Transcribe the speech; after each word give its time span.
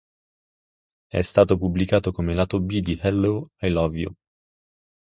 È 1.09 1.21
stato 1.21 1.57
pubblicato 1.59 2.11
come 2.11 2.33
lato-B 2.33 2.79
di 2.79 2.97
"Hello, 3.03 3.49
I 3.61 3.69
Love 3.69 3.99
You". 3.99 4.13